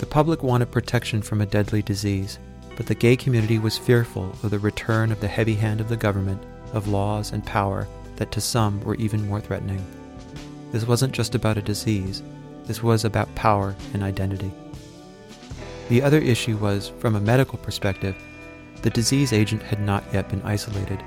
The 0.00 0.06
public 0.06 0.42
wanted 0.42 0.70
protection 0.70 1.22
from 1.22 1.40
a 1.40 1.46
deadly 1.46 1.82
disease, 1.82 2.38
but 2.78 2.86
the 2.86 2.94
gay 2.94 3.16
community 3.16 3.58
was 3.58 3.76
fearful 3.76 4.30
of 4.44 4.50
the 4.50 4.58
return 4.60 5.10
of 5.10 5.20
the 5.20 5.26
heavy 5.26 5.56
hand 5.56 5.80
of 5.80 5.88
the 5.88 5.96
government, 5.96 6.40
of 6.72 6.86
laws 6.86 7.32
and 7.32 7.44
power 7.44 7.88
that 8.14 8.30
to 8.30 8.40
some 8.40 8.80
were 8.82 8.94
even 8.94 9.26
more 9.26 9.40
threatening. 9.40 9.84
This 10.70 10.86
wasn't 10.86 11.12
just 11.12 11.34
about 11.34 11.58
a 11.58 11.62
disease, 11.62 12.22
this 12.66 12.80
was 12.80 13.04
about 13.04 13.34
power 13.34 13.74
and 13.94 14.04
identity. 14.04 14.52
The 15.88 16.02
other 16.02 16.18
issue 16.18 16.56
was, 16.56 16.92
from 17.00 17.16
a 17.16 17.20
medical 17.20 17.58
perspective, 17.58 18.14
the 18.82 18.90
disease 18.90 19.32
agent 19.32 19.64
had 19.64 19.80
not 19.80 20.04
yet 20.12 20.28
been 20.28 20.42
isolated. 20.42 21.02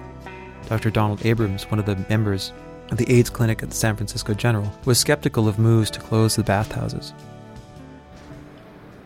Dr. 0.67 0.89
Donald 0.89 1.25
Abrams, 1.25 1.71
one 1.71 1.79
of 1.79 1.85
the 1.85 2.05
members 2.09 2.51
of 2.89 2.97
the 2.97 3.09
AIDS 3.09 3.29
clinic 3.29 3.63
at 3.63 3.69
the 3.69 3.75
San 3.75 3.95
Francisco 3.95 4.33
General, 4.33 4.69
was 4.83 4.99
skeptical 4.99 5.47
of 5.47 5.57
moves 5.57 5.89
to 5.91 6.01
close 6.01 6.35
the 6.35 6.43
bathhouses. 6.43 7.13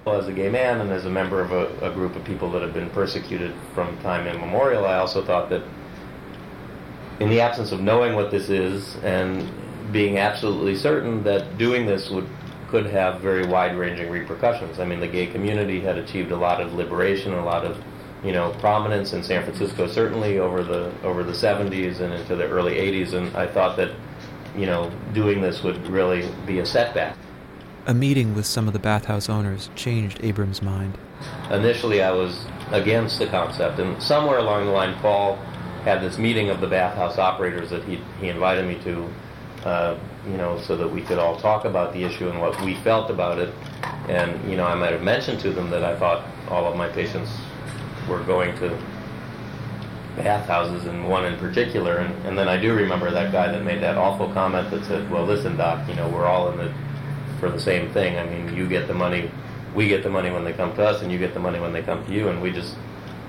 As 0.08 0.28
a 0.28 0.34
gay 0.34 0.50
man 0.50 0.82
and 0.82 0.92
as 0.92 1.06
a 1.06 1.10
member 1.10 1.42
of 1.42 1.52
a, 1.52 1.90
a 1.90 1.92
group 1.92 2.16
of 2.16 2.24
people 2.24 2.52
that 2.52 2.62
have 2.62 2.76
been 2.76 2.92
persecuted 2.92 3.56
from 3.74 3.98
time 4.04 4.28
immemorial, 4.28 4.86
I 4.86 4.98
also 4.98 5.26
thought 5.26 5.50
that 5.50 5.64
in 7.20 7.30
the 7.30 7.42
absence 7.42 7.72
of 7.72 7.82
knowing 7.82 8.14
what 8.14 8.30
this 8.30 8.50
is 8.50 8.98
and 8.98 9.50
being 9.92 10.20
absolutely 10.20 10.76
certain 10.76 11.24
that 11.24 11.58
doing 11.58 11.88
this 11.88 12.12
would 12.12 12.28
could 12.70 12.86
have 12.86 13.20
very 13.22 13.48
wide-ranging 13.48 14.12
repercussions. 14.12 14.80
I 14.80 14.86
mean, 14.86 15.00
the 15.00 15.08
gay 15.08 15.26
community 15.26 15.82
had 15.82 15.98
achieved 15.98 16.32
a 16.32 16.38
lot 16.38 16.62
of 16.62 16.74
liberation, 16.74 17.34
a 17.34 17.44
lot 17.44 17.66
of 17.66 17.84
you 18.24 18.32
know 18.32 18.52
prominence 18.60 19.14
in 19.14 19.24
San 19.24 19.44
Francisco, 19.44 19.88
certainly 19.88 20.38
over 20.38 20.64
the 20.64 20.92
over 21.04 21.24
the 21.24 21.34
70s 21.34 22.00
and 22.02 22.14
into 22.14 22.36
the 22.36 22.46
early 22.46 22.76
80s, 22.76 23.14
and 23.14 23.36
I 23.36 23.48
thought 23.48 23.76
that 23.78 23.90
you 24.56 24.68
know 24.68 24.92
doing 25.14 25.42
this 25.42 25.64
would 25.64 25.88
really 25.88 26.30
be 26.46 26.60
a 26.60 26.66
setback. 26.66 27.18
A 27.88 27.94
meeting 27.94 28.34
with 28.34 28.48
some 28.48 28.66
of 28.68 28.74
the 28.74 28.80
bathhouse 28.80 29.30
owners 29.30 29.70
changed 29.76 30.20
Abrams' 30.24 30.60
mind. 30.60 30.98
Initially, 31.52 32.02
I 32.02 32.10
was 32.10 32.48
against 32.72 33.20
the 33.20 33.28
concept, 33.28 33.78
and 33.78 34.02
somewhere 34.02 34.40
along 34.40 34.66
the 34.66 34.72
line, 34.72 34.98
Paul 35.02 35.36
had 35.84 36.02
this 36.02 36.18
meeting 36.18 36.50
of 36.50 36.62
the 36.62 36.68
bathhouse 36.68 37.20
operators 37.20 37.70
that 37.70 37.84
he, 37.84 38.02
he 38.20 38.30
invited 38.30 38.66
me 38.68 38.80
to, 38.84 39.08
uh, 39.66 40.00
you 40.28 40.36
know, 40.36 40.60
so 40.62 40.76
that 40.76 40.88
we 40.88 41.02
could 41.02 41.20
all 41.20 41.40
talk 41.40 41.66
about 41.66 41.94
the 41.94 42.04
issue 42.04 42.28
and 42.28 42.42
what 42.42 42.60
we 42.62 42.74
felt 42.78 43.12
about 43.12 43.38
it. 43.38 43.54
And, 44.10 44.50
you 44.50 44.58
know, 44.58 44.66
I 44.66 44.74
might 44.74 44.92
have 44.92 45.04
mentioned 45.04 45.40
to 45.42 45.52
them 45.52 45.70
that 45.70 45.84
I 45.84 45.96
thought 46.00 46.26
all 46.50 46.66
of 46.66 46.76
my 46.76 46.90
patients 46.90 47.30
were 48.10 48.24
going 48.24 48.58
to 48.58 48.76
bathhouses 50.18 50.86
and 50.86 51.08
one 51.08 51.26
in 51.26 51.38
particular. 51.38 51.98
And, 51.98 52.26
and 52.26 52.36
then 52.36 52.48
I 52.48 52.58
do 52.60 52.74
remember 52.74 53.12
that 53.12 53.32
guy 53.32 53.52
that 53.52 53.64
made 53.64 53.84
that 53.84 53.96
awful 53.96 54.34
comment 54.34 54.72
that 54.72 54.86
said, 54.86 55.12
well, 55.12 55.26
listen, 55.26 55.56
doc, 55.56 55.88
you 55.88 55.94
know, 55.94 56.10
we're 56.10 56.26
all 56.26 56.52
in 56.52 56.58
the 56.58 56.74
for 57.46 57.52
the 57.52 57.60
same 57.60 57.92
thing. 57.94 58.18
I 58.18 58.26
mean, 58.26 58.56
you 58.56 58.68
get 58.68 58.88
the 58.88 58.94
money, 58.94 59.30
we 59.76 59.88
get 59.88 60.04
the 60.04 60.10
money 60.10 60.32
when 60.32 60.44
they 60.44 60.54
come 60.54 60.76
to 60.76 60.86
us, 60.86 61.02
and 61.02 61.12
you 61.12 61.20
get 61.20 61.34
the 61.34 61.40
money 61.40 61.60
when 61.60 61.74
they 61.74 61.82
come 61.82 62.06
to 62.06 62.14
you, 62.14 62.30
and 62.30 62.42
we 62.42 62.52
just 62.52 62.76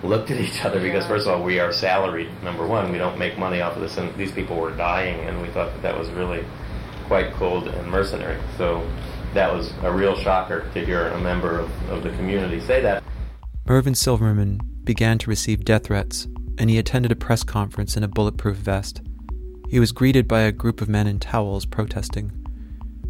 looked 0.02 0.30
at 0.30 0.40
each 0.40 0.64
other 0.64 0.80
because 0.80 1.06
first 1.06 1.26
of 1.26 1.35
all, 1.35 1.42
we 1.42 1.58
are 1.58 1.73
salaried. 1.73 2.28
Number 2.42 2.66
one, 2.66 2.92
we 2.92 2.99
don't 2.99 3.18
make 3.18 3.38
money 3.38 3.61
off 3.61 3.76
of 3.76 3.82
this, 3.82 3.96
and 3.99 4.14
these 4.16 4.32
people 4.32 4.56
were 4.56 4.75
dying, 4.75 5.20
and 5.28 5.42
we 5.42 5.49
thought 5.49 5.73
that 5.73 5.82
that 5.82 5.99
was 5.99 6.08
really 6.11 6.44
quite 7.06 7.32
cold 7.35 7.68
and 7.68 7.90
mercenary. 7.90 8.40
So 8.56 8.88
that 9.35 9.52
was 9.52 9.73
a 9.82 9.92
real 9.92 10.16
shocker 10.16 10.68
to 10.73 10.85
hear 10.85 11.08
a 11.08 11.20
member 11.20 11.58
of, 11.58 11.90
of 11.90 12.02
the 12.02 12.11
community 12.11 12.61
say 12.61 12.80
that. 12.80 13.02
Mervyn 13.66 13.94
Silverman 13.94 14.61
began 14.85 15.18
to 15.18 15.30
receive 15.30 15.64
death 15.64 15.85
threats, 15.85 16.26
and 16.58 16.70
he 16.70 16.78
attended 16.78 17.12
a 17.12 17.16
press 17.16 17.42
conference 17.42 17.96
in 17.96 18.02
a 18.02 18.08
bulletproof 18.08 18.56
vest. 18.56 19.02
He 19.68 19.80
was 19.80 19.92
greeted 19.92 20.28
by 20.28 20.42
a 20.42 20.52
group 20.52 20.80
of 20.80 20.88
men 20.88 21.06
in 21.06 21.18
towels 21.18 21.66
protesting. 21.66 22.45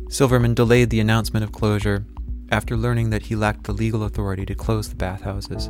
Silverman 0.09 0.55
delayed 0.55 0.91
the 0.91 1.01
announcement 1.01 1.43
of 1.43 1.53
closure 1.53 2.05
after 2.51 2.77
learning 2.77 3.11
that 3.11 3.23
he 3.23 3.35
lacked 3.35 3.65
the 3.65 3.73
legal 3.73 4.05
authority 4.05 4.47
to 4.47 4.55
close 4.55 4.89
the 4.89 4.95
bathhouses. 4.95 5.69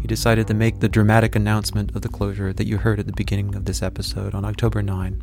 He 0.00 0.06
decided 0.06 0.46
to 0.46 0.54
make 0.54 0.78
the 0.78 0.88
dramatic 0.88 1.34
announcement 1.34 1.94
of 1.96 2.02
the 2.02 2.08
closure 2.08 2.52
that 2.52 2.66
you 2.66 2.78
heard 2.78 3.00
at 3.00 3.06
the 3.06 3.12
beginning 3.12 3.54
of 3.56 3.64
this 3.64 3.82
episode 3.82 4.34
on 4.34 4.44
October 4.44 4.82
9. 4.82 5.22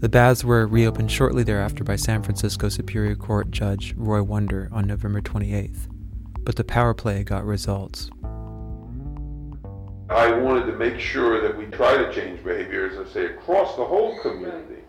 The 0.00 0.08
baths 0.08 0.42
were 0.42 0.66
reopened 0.66 1.12
shortly 1.12 1.44
thereafter 1.44 1.84
by 1.84 1.96
San 1.96 2.22
Francisco 2.22 2.68
Superior 2.68 3.14
Court 3.14 3.50
Judge 3.50 3.94
Roy 3.96 4.22
Wonder 4.22 4.68
on 4.72 4.86
November 4.86 5.20
28th, 5.20 5.88
but 6.40 6.56
the 6.56 6.64
power 6.64 6.92
play 6.92 7.22
got 7.22 7.44
results. 7.44 8.10
I 10.10 10.32
wanted 10.32 10.66
to 10.66 10.76
make 10.76 10.98
sure 10.98 11.40
that 11.40 11.56
we 11.56 11.66
try 11.66 11.96
to 11.96 12.12
change 12.12 12.42
behavior, 12.42 12.90
as 12.90 12.98
I 12.98 13.12
say, 13.12 13.26
across 13.26 13.76
the 13.76 13.84
whole 13.84 14.18
community. 14.22 14.82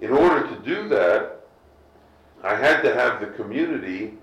In 0.00 0.10
order 0.10 0.48
to 0.48 0.62
do 0.64 0.88
that, 0.88 1.41
I 2.42 2.56
had 2.56 2.82
to 2.82 2.92
have 2.92 3.20
the 3.20 3.28
community 3.28 4.14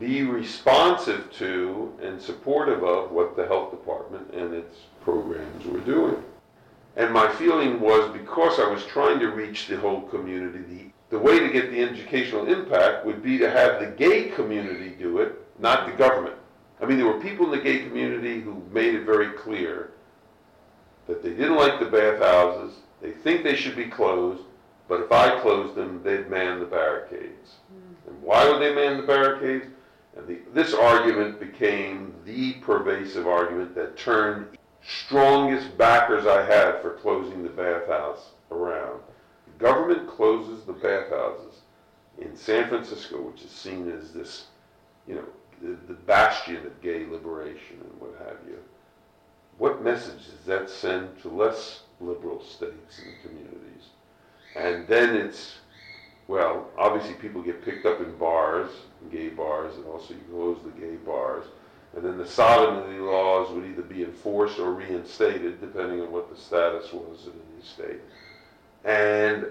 be 0.00 0.22
responsive 0.22 1.32
to 1.34 1.96
and 2.02 2.20
supportive 2.20 2.82
of 2.84 3.10
what 3.12 3.36
the 3.36 3.46
health 3.46 3.70
department 3.70 4.32
and 4.32 4.54
its 4.54 4.76
programs 5.02 5.64
were 5.66 5.80
doing. 5.80 6.22
And 6.96 7.12
my 7.12 7.32
feeling 7.34 7.80
was 7.80 8.12
because 8.12 8.58
I 8.58 8.68
was 8.68 8.84
trying 8.86 9.20
to 9.20 9.28
reach 9.28 9.68
the 9.68 9.76
whole 9.76 10.02
community, 10.02 10.92
the, 11.10 11.16
the 11.16 11.18
way 11.18 11.38
to 11.38 11.48
get 11.48 11.70
the 11.70 11.80
educational 11.80 12.46
impact 12.46 13.06
would 13.06 13.22
be 13.22 13.38
to 13.38 13.50
have 13.50 13.80
the 13.80 13.86
gay 13.86 14.30
community 14.30 14.90
do 14.90 15.18
it, 15.18 15.34
not 15.60 15.86
the 15.86 15.92
government. 15.92 16.34
I 16.80 16.86
mean, 16.86 16.96
there 16.96 17.06
were 17.06 17.20
people 17.20 17.46
in 17.46 17.52
the 17.52 17.64
gay 17.64 17.80
community 17.80 18.40
who 18.40 18.62
made 18.72 18.94
it 18.94 19.04
very 19.04 19.32
clear 19.32 19.92
that 21.06 21.22
they 21.22 21.30
didn't 21.30 21.56
like 21.56 21.78
the 21.78 21.86
bathhouses, 21.86 22.74
they 23.00 23.12
think 23.12 23.42
they 23.42 23.56
should 23.56 23.76
be 23.76 23.86
closed, 23.86 24.42
but 24.88 25.02
if 25.02 25.12
I 25.12 25.38
closed 25.40 25.74
them, 25.74 26.02
they'd 26.02 26.30
man 26.30 26.60
the 26.60 26.66
barricades. 26.66 27.56
Hmm. 27.70 28.10
And 28.10 28.22
why 28.22 28.48
would 28.48 28.60
they 28.60 28.74
man 28.74 28.96
the 28.96 29.06
barricades? 29.06 29.66
And 30.16 30.26
the, 30.26 30.38
this 30.52 30.74
argument 30.74 31.38
became 31.38 32.14
the 32.24 32.54
pervasive 32.54 33.26
argument 33.26 33.74
that 33.74 33.96
turned 33.96 34.46
strongest 34.82 35.76
backers 35.76 36.26
I 36.26 36.44
had 36.44 36.80
for 36.80 36.94
closing 36.94 37.42
the 37.42 37.50
bathhouse 37.50 38.30
around. 38.50 39.00
The 39.46 39.64
government 39.64 40.08
closes 40.08 40.64
the 40.64 40.72
bathhouses 40.72 41.60
in 42.18 42.36
San 42.36 42.68
Francisco, 42.68 43.20
which 43.20 43.42
is 43.42 43.50
seen 43.50 43.90
as 43.90 44.12
this, 44.12 44.46
you 45.06 45.16
know, 45.16 45.24
the, 45.62 45.76
the 45.86 45.94
bastion 45.94 46.56
of 46.66 46.80
gay 46.80 47.06
liberation 47.06 47.78
and 47.80 48.00
what 48.00 48.14
have 48.18 48.38
you. 48.48 48.58
What 49.58 49.82
message 49.82 50.26
does 50.26 50.44
that 50.46 50.70
send 50.70 51.20
to 51.22 51.28
less 51.28 51.82
liberal 52.00 52.40
states 52.42 53.00
and 53.04 53.14
communities? 53.22 53.88
And 54.56 54.86
then 54.86 55.16
it's, 55.16 55.58
well, 56.26 56.68
obviously 56.76 57.14
people 57.14 57.42
get 57.42 57.64
picked 57.64 57.86
up 57.86 58.00
in 58.00 58.16
bars, 58.16 58.70
gay 59.10 59.28
bars, 59.28 59.76
and 59.76 59.84
also 59.86 60.14
you 60.14 60.20
close 60.30 60.58
the 60.64 60.80
gay 60.80 60.96
bars. 60.96 61.44
And 61.94 62.04
then 62.04 62.18
the 62.18 62.26
sodomy 62.26 62.98
laws 62.98 63.50
would 63.50 63.64
either 63.64 63.82
be 63.82 64.04
enforced 64.04 64.58
or 64.58 64.72
reinstated, 64.72 65.60
depending 65.60 66.00
on 66.00 66.12
what 66.12 66.30
the 66.30 66.40
status 66.40 66.92
was 66.92 67.26
in 67.26 67.32
the 67.58 67.64
state. 67.64 68.00
And 68.84 69.46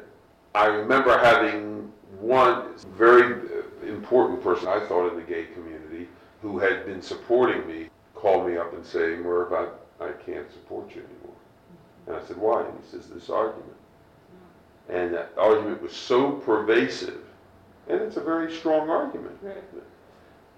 I 0.53 0.65
remember 0.67 1.17
having 1.17 1.91
one 2.19 2.75
very 2.95 3.41
important 3.87 4.41
person, 4.41 4.67
I 4.67 4.85
thought, 4.87 5.09
in 5.09 5.15
the 5.15 5.25
gay 5.25 5.45
community, 5.45 6.07
who 6.41 6.59
had 6.59 6.85
been 6.85 7.01
supporting 7.01 7.67
me, 7.67 7.89
call 8.13 8.47
me 8.47 8.57
up 8.57 8.73
and 8.73 8.85
say, 8.85 9.15
Merv, 9.15 9.53
I, 9.53 9.67
I 10.03 10.11
can't 10.25 10.51
support 10.51 10.95
you 10.95 11.01
anymore. 11.01 11.35
And 12.05 12.15
I 12.15 12.27
said, 12.27 12.37
why? 12.37 12.63
And 12.63 12.73
he 12.79 12.89
says, 12.89 13.07
this 13.07 13.29
argument. 13.29 13.76
And 14.89 15.13
that 15.13 15.33
argument 15.37 15.81
was 15.81 15.93
so 15.93 16.31
pervasive, 16.31 17.19
and 17.89 18.01
it's 18.01 18.15
a 18.15 18.21
very 18.21 18.55
strong 18.55 18.89
argument. 18.89 19.37
Right. 19.41 19.63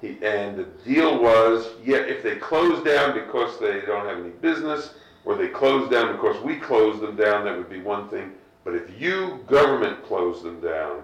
He, 0.02 0.18
and 0.24 0.58
the 0.58 0.66
deal 0.86 1.22
was, 1.22 1.68
yeah, 1.84 1.98
if 1.98 2.24
they 2.24 2.36
close 2.36 2.84
down 2.84 3.14
because 3.14 3.60
they 3.60 3.82
don't 3.82 4.06
have 4.06 4.20
any 4.20 4.30
business, 4.30 4.94
or 5.26 5.36
they 5.36 5.48
close 5.48 5.90
down 5.90 6.14
because 6.16 6.42
we 6.44 6.56
close 6.58 7.02
them 7.02 7.16
down, 7.16 7.44
that 7.46 7.58
would 7.58 7.70
be 7.70 7.82
one 7.82 8.08
thing. 8.08 8.32
But 8.64 8.76
if 8.76 9.02
you, 9.02 9.44
government, 9.48 10.06
close 10.06 10.44
them 10.44 10.62
down, 10.62 11.04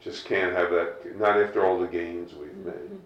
just 0.00 0.24
can't 0.24 0.52
have 0.52 0.70
that, 0.70 1.18
not 1.18 1.40
after 1.40 1.64
all 1.64 1.80
the 1.80 1.86
gains 1.86 2.34
we've 2.34 2.54
made. 2.56 2.74
Mm-hmm. 2.74 2.96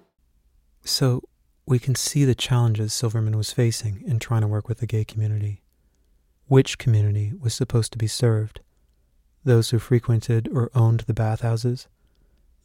So 0.85 1.23
we 1.67 1.79
can 1.79 1.95
see 1.95 2.25
the 2.25 2.35
challenges 2.35 2.93
Silverman 2.93 3.37
was 3.37 3.53
facing 3.53 4.03
in 4.07 4.19
trying 4.19 4.41
to 4.41 4.47
work 4.49 4.69
with 4.69 4.79
the 4.79 4.87
gay 4.87 5.05
community. 5.05 5.63
Which 6.51 6.79
community 6.79 7.33
was 7.39 7.55
supposed 7.55 7.93
to 7.93 7.99
be 7.99 8.09
served? 8.09 8.59
Those 9.45 9.71
who 9.71 9.79
frequented 9.79 10.49
or 10.49 10.69
owned 10.75 11.05
the 11.07 11.15
bathhouses? 11.15 11.87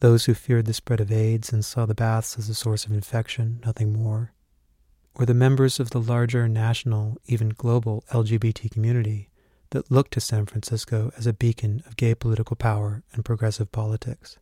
Those 0.00 0.24
who 0.24 0.34
feared 0.34 0.66
the 0.66 0.74
spread 0.74 1.00
of 1.00 1.12
AIDS 1.12 1.52
and 1.52 1.64
saw 1.64 1.86
the 1.86 1.94
baths 1.94 2.36
as 2.36 2.48
a 2.48 2.54
source 2.56 2.84
of 2.84 2.90
infection, 2.90 3.60
nothing 3.64 3.92
more? 3.92 4.32
Or 5.14 5.24
the 5.24 5.34
members 5.34 5.78
of 5.78 5.90
the 5.90 6.00
larger 6.00 6.48
national, 6.48 7.18
even 7.26 7.50
global 7.50 8.02
LGBT 8.10 8.72
community 8.72 9.30
that 9.70 9.88
looked 9.88 10.14
to 10.14 10.20
San 10.20 10.46
Francisco 10.46 11.12
as 11.16 11.28
a 11.28 11.32
beacon 11.32 11.84
of 11.86 11.96
gay 11.96 12.16
political 12.16 12.56
power 12.56 13.04
and 13.12 13.24
progressive 13.24 13.70
politics? 13.70 14.36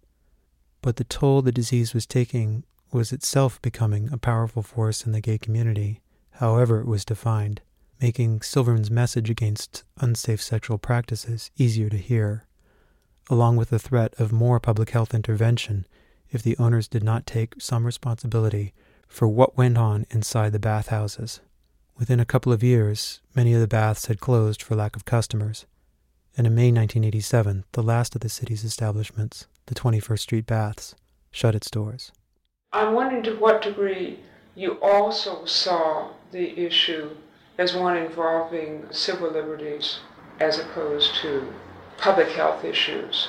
But 0.80 0.96
the 0.96 1.04
toll 1.04 1.42
the 1.42 1.52
disease 1.52 1.92
was 1.92 2.06
taking 2.06 2.64
was 2.90 3.12
itself 3.12 3.60
becoming 3.60 4.10
a 4.10 4.16
powerful 4.16 4.62
force 4.62 5.04
in 5.04 5.12
the 5.12 5.20
gay 5.20 5.36
community, 5.36 6.00
however 6.30 6.80
it 6.80 6.86
was 6.86 7.04
defined, 7.04 7.60
making 8.04 8.42
Silverman's 8.42 8.90
message 8.90 9.30
against 9.30 9.82
unsafe 9.98 10.42
sexual 10.42 10.76
practices 10.76 11.50
easier 11.56 11.88
to 11.88 11.96
hear 11.96 12.44
along 13.30 13.56
with 13.56 13.70
the 13.70 13.78
threat 13.78 14.12
of 14.18 14.30
more 14.30 14.60
public 14.60 14.90
health 14.90 15.14
intervention 15.14 15.86
if 16.30 16.42
the 16.42 16.54
owners 16.58 16.86
did 16.86 17.02
not 17.02 17.24
take 17.24 17.54
some 17.58 17.86
responsibility 17.86 18.74
for 19.08 19.26
what 19.26 19.56
went 19.56 19.78
on 19.78 20.04
inside 20.10 20.52
the 20.52 20.58
bathhouses. 20.58 21.40
Within 21.96 22.20
a 22.20 22.26
couple 22.26 22.52
of 22.52 22.62
years, 22.62 23.22
many 23.34 23.54
of 23.54 23.60
the 23.62 23.66
baths 23.66 24.04
had 24.04 24.20
closed 24.20 24.60
for 24.62 24.74
lack 24.74 24.96
of 24.96 25.06
customers, 25.06 25.64
and 26.36 26.46
in 26.46 26.54
May 26.54 26.70
1987, 26.70 27.64
the 27.72 27.82
last 27.82 28.14
of 28.14 28.20
the 28.20 28.28
city's 28.28 28.64
establishments, 28.64 29.46
the 29.64 29.74
21st 29.74 30.18
Street 30.18 30.44
Baths, 30.44 30.94
shut 31.30 31.54
its 31.54 31.70
doors. 31.70 32.12
I'm 32.70 32.92
wondering 32.92 33.22
to 33.22 33.36
what 33.36 33.62
degree 33.62 34.18
you 34.54 34.72
also 34.82 35.46
saw 35.46 36.10
the 36.32 36.58
issue 36.60 37.16
as 37.58 37.74
one 37.74 37.96
involving 37.96 38.86
civil 38.90 39.30
liberties 39.30 40.00
as 40.40 40.58
opposed 40.58 41.14
to 41.16 41.52
public 41.98 42.28
health 42.28 42.64
issues. 42.64 43.28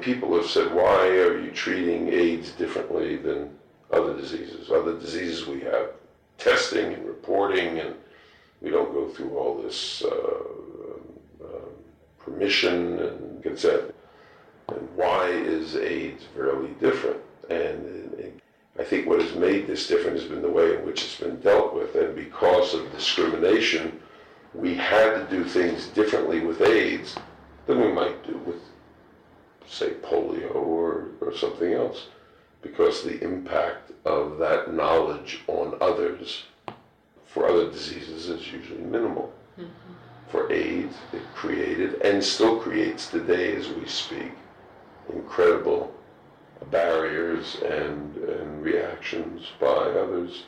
People 0.00 0.34
have 0.36 0.46
said, 0.46 0.74
why 0.74 1.08
are 1.08 1.38
you 1.38 1.50
treating 1.50 2.08
AIDS 2.08 2.50
differently 2.52 3.16
than 3.16 3.50
other 3.92 4.16
diseases? 4.16 4.70
Other 4.70 4.98
diseases 4.98 5.46
we 5.46 5.60
have 5.60 5.90
testing 6.38 6.92
and 6.92 7.06
reporting, 7.06 7.78
and 7.78 7.94
we 8.60 8.70
don't 8.70 8.92
go 8.92 9.08
through 9.08 9.36
all 9.36 9.60
this 9.62 10.02
uh, 10.02 11.44
uh, 11.44 11.46
permission 12.18 12.98
and 12.98 13.42
consent. 13.42 13.94
And 14.68 14.88
why 14.96 15.28
is 15.28 15.76
AIDS 15.76 16.24
fairly 16.34 16.70
different? 16.80 17.20
And 17.48 18.40
I 18.78 18.84
think 18.84 19.06
what 19.06 19.20
has 19.20 19.34
made 19.34 19.66
this 19.66 19.86
different 19.86 20.18
has 20.18 20.28
been 20.28 20.42
the 20.42 20.50
way 20.50 20.76
in 20.76 20.84
which 20.84 21.02
it's 21.02 21.18
been 21.18 21.40
dealt 21.40 21.74
with. 21.74 21.94
And 21.94 22.14
because 22.14 22.74
of 22.74 22.92
discrimination, 22.92 24.00
we 24.54 24.74
had 24.74 25.14
to 25.14 25.26
do 25.30 25.44
things 25.44 25.86
differently 25.88 26.40
with 26.40 26.60
AIDS 26.60 27.16
than 27.66 27.80
we 27.80 27.92
might 27.92 28.26
do 28.26 28.36
with, 28.38 28.62
say, 29.66 29.90
polio 29.94 30.54
or, 30.54 31.08
or 31.20 31.34
something 31.34 31.72
else, 31.72 32.08
because 32.62 33.02
the 33.02 33.22
impact 33.22 33.92
of 34.04 34.38
that 34.38 34.72
knowledge 34.72 35.40
on 35.46 35.76
others 35.80 36.44
for 37.24 37.48
other 37.48 37.70
diseases 37.70 38.28
is 38.28 38.52
usually 38.52 38.80
minimal. 38.80 39.32
Mm-hmm. 39.58 39.70
For 40.28 40.52
AIDS, 40.52 40.96
it 41.12 41.22
created 41.34 42.02
and 42.02 42.22
still 42.22 42.58
creates 42.58 43.10
today 43.10 43.56
as 43.56 43.68
we 43.68 43.86
speak 43.86 44.32
incredible 45.12 45.94
barriers 46.70 47.56
and, 47.64 48.16
and 48.16 48.62
reactions 48.62 49.42
by 49.60 49.66
others 49.66 50.44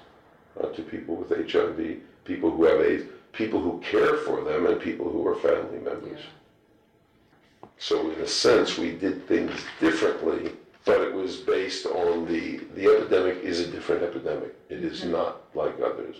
uh, 0.60 0.68
to 0.68 0.82
people 0.82 1.16
with 1.16 1.30
HIV, 1.30 1.98
people 2.24 2.50
who 2.50 2.64
have 2.64 2.80
AIDS, 2.80 3.04
people 3.32 3.60
who 3.60 3.78
care 3.80 4.16
for 4.18 4.42
them, 4.42 4.66
and 4.66 4.80
people 4.80 5.10
who 5.10 5.26
are 5.26 5.36
family 5.36 5.78
members. 5.78 6.20
Yeah. 6.20 7.68
So 7.78 8.10
in 8.10 8.20
a 8.20 8.26
sense, 8.26 8.76
we 8.76 8.92
did 8.92 9.26
things 9.28 9.52
differently, 9.80 10.52
but 10.84 11.00
it 11.00 11.12
was 11.12 11.36
based 11.36 11.86
on 11.86 12.26
the, 12.26 12.58
the 12.74 12.86
epidemic 12.86 13.44
is 13.44 13.60
a 13.60 13.66
different 13.70 14.02
epidemic. 14.02 14.56
It 14.68 14.82
is 14.82 15.00
mm-hmm. 15.00 15.12
not 15.12 15.42
like 15.54 15.74
others. 15.80 16.16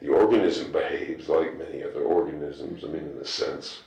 The 0.00 0.08
organism 0.08 0.72
behaves 0.72 1.28
like 1.28 1.56
many 1.58 1.82
other 1.82 2.02
organisms, 2.02 2.84
I 2.84 2.88
mean, 2.88 3.10
in 3.10 3.18
a 3.20 3.26
sense, 3.26 3.80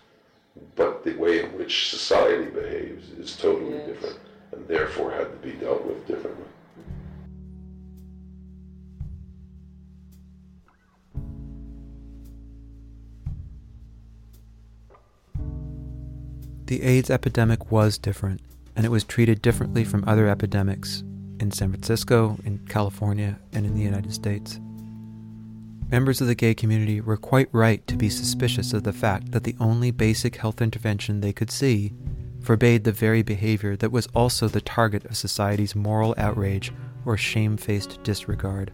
but 0.75 1.03
the 1.03 1.13
way 1.15 1.43
in 1.43 1.57
which 1.57 1.89
society 1.89 2.45
behaves 2.45 3.09
is 3.11 3.35
totally 3.35 3.75
yes. 3.75 3.87
different. 3.87 4.19
And 4.55 4.67
therefore 4.67 5.11
had 5.11 5.31
to 5.31 5.47
be 5.47 5.53
dealt 5.53 5.85
with 5.85 6.07
differently. 6.07 6.45
The 16.65 16.81
AIDS 16.81 17.11
epidemic 17.11 17.71
was 17.71 17.99
different, 17.99 18.41
and 18.75 18.85
it 18.85 18.89
was 18.89 19.03
treated 19.03 19.41
differently 19.41 19.83
from 19.83 20.03
other 20.07 20.27
epidemics 20.27 21.03
in 21.39 21.51
San 21.51 21.69
Francisco, 21.69 22.37
in 22.43 22.57
California, 22.67 23.37
and 23.53 23.65
in 23.65 23.75
the 23.75 23.83
United 23.83 24.13
States. 24.13 24.59
Members 25.91 26.21
of 26.21 26.27
the 26.27 26.33
gay 26.33 26.55
community 26.55 26.99
were 26.99 27.17
quite 27.17 27.49
right 27.51 27.85
to 27.85 27.95
be 27.95 28.09
suspicious 28.09 28.73
of 28.73 28.83
the 28.83 28.93
fact 28.93 29.31
that 29.31 29.43
the 29.43 29.55
only 29.59 29.91
basic 29.91 30.37
health 30.37 30.59
intervention 30.59 31.21
they 31.21 31.33
could 31.33 31.51
see 31.51 31.93
forbade 32.45 32.83
the 32.83 32.91
very 32.91 33.23
behavior 33.23 33.75
that 33.75 33.91
was 33.91 34.07
also 34.13 34.47
the 34.47 34.61
target 34.61 35.03
of 35.05 35.17
society's 35.17 35.75
moral 35.75 36.13
outrage 36.15 36.71
or 37.03 37.17
shamefaced 37.17 38.01
disregard. 38.03 38.71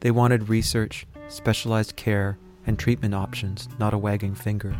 They 0.00 0.10
wanted 0.10 0.50
research, 0.50 1.06
specialized 1.28 1.96
care, 1.96 2.38
and 2.66 2.78
treatment 2.78 3.14
options, 3.14 3.70
not 3.78 3.94
a 3.94 3.98
wagging 3.98 4.34
finger. 4.34 4.76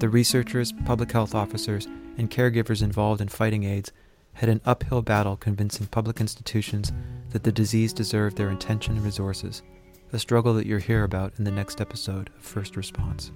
The 0.00 0.10
researchers, 0.10 0.74
public 0.84 1.10
health 1.10 1.34
officers, 1.34 1.86
and 2.18 2.30
caregivers 2.30 2.82
involved 2.82 3.22
in 3.22 3.28
fighting 3.28 3.64
AIDS 3.64 3.90
had 4.34 4.50
an 4.50 4.60
uphill 4.66 5.00
battle 5.00 5.38
convincing 5.38 5.86
public 5.86 6.20
institutions 6.20 6.92
that 7.30 7.42
the 7.42 7.52
disease 7.52 7.94
deserved 7.94 8.36
their 8.36 8.50
attention 8.50 8.96
and 8.96 9.04
resources, 9.04 9.62
a 10.12 10.18
struggle 10.18 10.52
that 10.52 10.66
you'll 10.66 10.78
hear 10.78 11.04
about 11.04 11.32
in 11.38 11.44
the 11.44 11.50
next 11.50 11.80
episode 11.80 12.28
of 12.36 12.42
First 12.42 12.76
Response. 12.76 13.32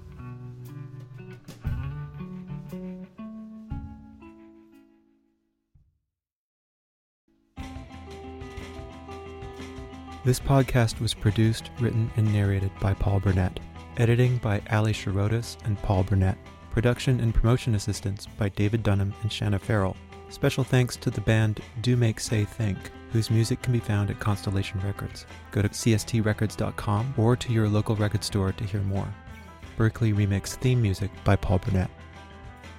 This 10.23 10.39
podcast 10.39 10.99
was 10.99 11.15
produced, 11.15 11.71
written, 11.79 12.11
and 12.15 12.31
narrated 12.31 12.69
by 12.79 12.93
Paul 12.93 13.19
Burnett. 13.19 13.59
Editing 13.97 14.37
by 14.37 14.61
Ali 14.69 14.93
Sharotis 14.93 15.57
and 15.65 15.81
Paul 15.81 16.03
Burnett. 16.03 16.37
Production 16.69 17.19
and 17.21 17.33
promotion 17.33 17.73
assistance 17.73 18.27
by 18.37 18.49
David 18.49 18.83
Dunham 18.83 19.15
and 19.23 19.33
Shanna 19.33 19.57
Farrell. 19.57 19.97
Special 20.29 20.63
thanks 20.63 20.95
to 20.97 21.09
the 21.09 21.21
band 21.21 21.61
Do 21.81 21.97
Make 21.97 22.19
Say 22.19 22.45
Think, 22.45 22.77
whose 23.11 23.31
music 23.31 23.63
can 23.63 23.73
be 23.73 23.79
found 23.79 24.11
at 24.11 24.19
Constellation 24.19 24.79
Records. 24.81 25.25
Go 25.49 25.63
to 25.63 25.69
cstrecords.com 25.69 27.15
or 27.17 27.35
to 27.35 27.51
your 27.51 27.67
local 27.67 27.95
record 27.95 28.23
store 28.23 28.51
to 28.51 28.63
hear 28.63 28.81
more. 28.81 29.11
Berkeley 29.75 30.13
Remix 30.13 30.49
theme 30.49 30.83
music 30.83 31.09
by 31.23 31.35
Paul 31.35 31.57
Burnett. 31.57 31.89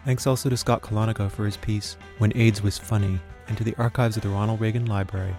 Thanks 0.04 0.28
also 0.28 0.48
to 0.48 0.56
Scott 0.56 0.82
Calonico 0.82 1.28
for 1.28 1.44
his 1.44 1.56
piece, 1.56 1.96
When 2.18 2.32
AIDS 2.36 2.62
Was 2.62 2.78
Funny, 2.78 3.18
and 3.48 3.58
to 3.58 3.64
the 3.64 3.74
archives 3.78 4.16
of 4.16 4.22
the 4.22 4.28
Ronald 4.28 4.60
Reagan 4.60 4.86
Library, 4.86 5.34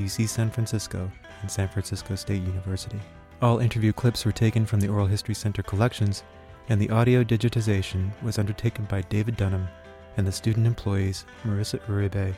UC 0.00 0.28
San 0.28 0.50
Francisco, 0.50 1.10
and 1.44 1.50
San 1.50 1.68
Francisco 1.68 2.14
State 2.14 2.42
University. 2.42 2.98
All 3.42 3.58
interview 3.58 3.92
clips 3.92 4.24
were 4.24 4.32
taken 4.32 4.64
from 4.64 4.80
the 4.80 4.88
Oral 4.88 5.06
History 5.06 5.34
Center 5.34 5.62
collections, 5.62 6.24
and 6.70 6.80
the 6.80 6.88
audio 6.88 7.22
digitization 7.22 8.10
was 8.22 8.38
undertaken 8.38 8.86
by 8.86 9.02
David 9.02 9.36
Dunham 9.36 9.68
and 10.16 10.26
the 10.26 10.32
student 10.32 10.66
employees 10.66 11.26
Marissa 11.44 11.78
Uribe, 11.80 12.32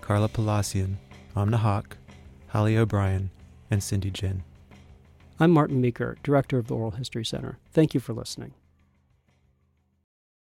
Carla 0.00 0.28
Palacian, 0.28 0.98
Amna 1.36 1.56
Hawk, 1.56 1.96
Holly 2.48 2.76
O'Brien, 2.76 3.30
and 3.70 3.80
Cindy 3.80 4.10
Jin. 4.10 4.42
I'm 5.38 5.52
Martin 5.52 5.80
Meeker, 5.80 6.16
Director 6.24 6.58
of 6.58 6.66
the 6.66 6.74
Oral 6.74 6.90
History 6.90 7.24
Center. 7.24 7.58
Thank 7.70 7.94
you 7.94 8.00
for 8.00 8.12
listening. 8.12 8.54